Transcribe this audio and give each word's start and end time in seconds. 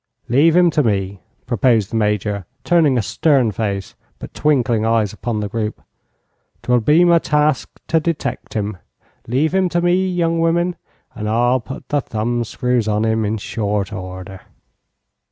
"Leave 0.27 0.55
him 0.55 0.71
to 0.71 0.81
me," 0.81 1.19
proposed 1.45 1.91
the 1.91 1.95
Major, 1.95 2.47
turning 2.63 2.97
a 2.97 3.03
stern 3.03 3.51
face 3.51 3.93
but 4.17 4.33
twinkling 4.33 4.83
eyes 4.83 5.13
upon 5.13 5.41
the 5.41 5.47
group. 5.47 5.79
"'Twill 6.63 6.79
be 6.79 7.03
my 7.03 7.19
task 7.19 7.79
to 7.85 7.99
detect 7.99 8.55
him. 8.55 8.77
Leave 9.27 9.53
him 9.53 9.69
to 9.69 9.79
me, 9.79 9.93
young 10.07 10.39
women, 10.39 10.75
an' 11.15 11.27
I'll 11.27 11.59
put 11.59 11.87
the 11.89 12.01
thumb 12.01 12.43
screws 12.43 12.87
on 12.87 13.05
him 13.05 13.23
in 13.23 13.37
short 13.37 13.93
order." 13.93 14.41